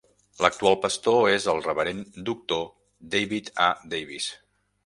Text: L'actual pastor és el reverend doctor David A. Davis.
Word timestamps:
L'actual 0.43 0.77
pastor 0.85 1.19
és 1.33 1.45
el 1.53 1.61
reverend 1.67 2.17
doctor 2.31 2.65
David 3.17 3.55
A. 3.67 3.69
Davis. 3.93 4.35